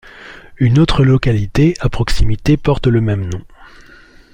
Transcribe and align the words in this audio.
Une 0.57 0.79
autre 0.79 1.03
localité, 1.05 1.75
à 1.79 1.87
proximité, 1.87 2.57
porte 2.57 2.87
le 2.87 3.01
même 3.01 3.29
nom. 3.31 3.41